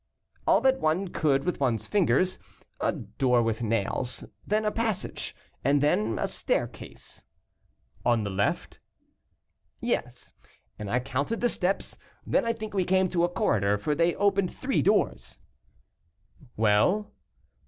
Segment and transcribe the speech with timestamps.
[0.47, 2.39] "All that one could with one's fingers,
[2.79, 7.23] a door with nails, then a passage, and then a staircase"
[8.03, 8.79] "On the left?"
[9.79, 10.33] "Yes;
[10.79, 11.99] and I counted the steps.
[12.25, 15.37] Then I think we came to a corridor, for they opened three doors."
[16.57, 17.13] "Well?"